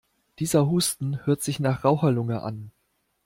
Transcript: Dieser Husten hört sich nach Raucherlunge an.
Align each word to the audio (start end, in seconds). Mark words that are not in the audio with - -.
Dieser 0.39 0.65
Husten 0.65 1.23
hört 1.27 1.43
sich 1.43 1.59
nach 1.59 1.83
Raucherlunge 1.83 2.41
an. 2.41 2.71